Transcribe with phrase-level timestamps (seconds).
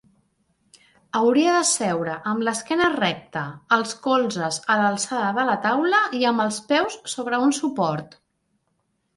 [1.17, 3.43] Hauria de seure amb l'esquerra recta,
[3.77, 8.19] els colzes a l'alçada de la taula i amb els peus sobre un suport.